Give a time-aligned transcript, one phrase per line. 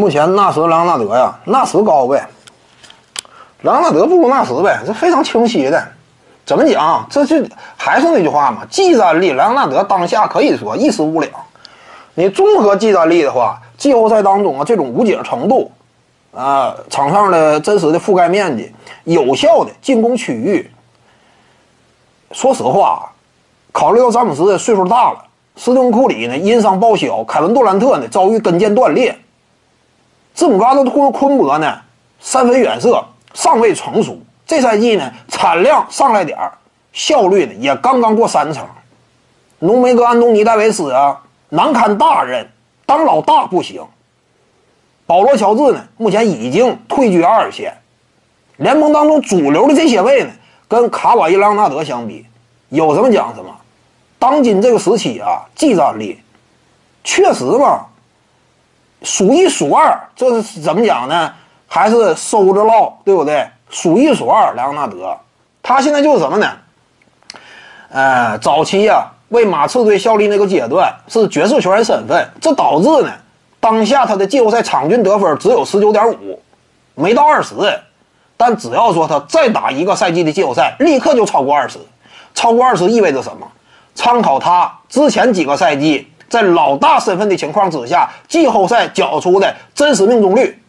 [0.00, 2.26] 目前纳什、莱昂纳德呀，纳什高呗，
[3.60, 5.88] 莱昂纳德不如纳什呗，这非常清晰的。
[6.46, 7.06] 怎么讲？
[7.10, 7.36] 这就
[7.76, 11.30] 还是那句话嘛，技战力，莱昂纳德当下可以说一时无两。
[12.14, 15.70] 你综合技战力的话，季后赛当中啊，这种无解程度，
[16.34, 18.72] 啊，场上的真实的覆盖面积，
[19.04, 20.70] 有效的进攻区域。
[22.32, 23.12] 说实话，
[23.70, 25.22] 考虑到詹姆斯的岁数大了，
[25.56, 29.16] 斯顿库里呢因伤报销，凯文杜兰特呢遭遇跟腱断裂，
[30.40, 31.78] 字母哥阿特昆博呢
[32.18, 33.04] 三分远射
[33.34, 34.18] 尚未成熟。
[34.46, 36.50] 这赛季呢，产量上来点儿，
[36.94, 38.66] 效率呢也刚刚过三成。
[39.58, 42.48] 浓眉哥安东尼戴维斯啊，难堪大任，
[42.86, 43.82] 当老大不行。
[45.06, 47.76] 保罗乔治呢，目前已经退居二线。
[48.56, 50.30] 联盟当中主流的这些位呢，
[50.66, 52.24] 跟卡瓦伊·莱昂纳德相比，
[52.70, 53.54] 有什么讲什么。
[54.18, 56.18] 当今这个时期啊，技战力
[57.04, 57.84] 确实嘛，
[59.02, 59.98] 数一数二。
[60.14, 61.32] 这是怎么讲呢？
[61.66, 63.48] 还是收着唠，对不对？
[63.68, 65.16] 数一数二，莱昂纳德，
[65.62, 66.50] 他现在就是什么呢？
[67.90, 73.12] 呃，早期呀为马刺队效力那个阶段是爵士球员身份，这导致呢，
[73.60, 76.42] 当下他的季后赛场均得分只有十九点五，
[76.94, 77.54] 没到二十。
[78.36, 81.78] 但只要说他再打一个赛季的季后赛，立刻就超过二十。
[82.34, 83.46] 超过二十意味着什么？
[83.94, 90.62] 参考他之前几个赛季在老大身份的情况之下，季后赛缴出的真实命中率，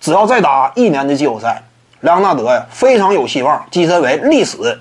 [0.00, 1.60] 只要再打一年的季后赛。
[2.02, 4.78] 莱昂纳德呀，非常有希望跻身为历史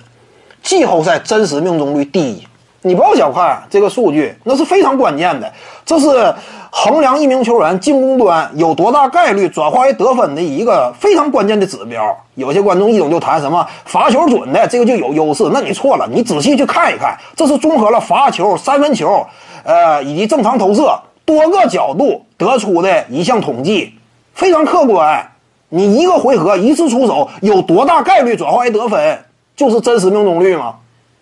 [0.61, 2.45] 季后赛真实命中率第一。
[2.86, 5.52] 你不要小看这个数据，那是非常关键的。
[5.86, 6.34] 这是
[6.70, 12.16] 衡量一名球员进攻端有多大概率转化为得分的一个非常关键的指标。
[12.36, 15.50] 有些观众一懂就谈什么罚球准的，这个就有优势。
[15.53, 19.25] 那你错了，你仔细去看一看，这是综合了罚球、三分球，
[19.64, 23.94] 呃，以及正常投射多个角度得出的一项统计，
[24.34, 25.25] 非常客观。
[25.70, 29.20] 你一个回合一次出手有多大概率转化为得分，
[29.56, 30.75] 就是真实命中率吗？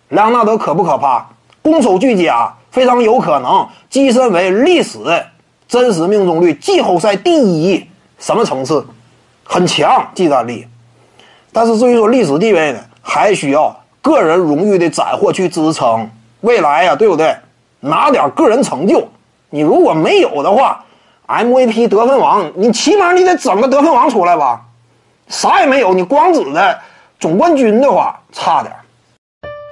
[0.10, 1.28] 莱昂纳德可不可怕？
[1.62, 5.00] 攻守俱佳，非常有可能跻身为历史
[5.68, 7.88] 真实命中率季后赛第一。
[8.20, 8.86] 什么层次？
[9.44, 10.68] 很强技战力。
[11.52, 16.10] 但是至于说历史地位呢，还需要个人荣誉的斩获去支撑。
[16.42, 17.36] 未来呀，对不对？
[17.80, 19.08] 拿点个人成就。
[19.50, 20.84] 你如果没有的话。
[21.28, 24.62] MVP 得分王，你起码你得整个得分王出来吧？
[25.30, 26.78] 啥也没有，你光指着
[27.22, 28.76] 总冠军的话，差点。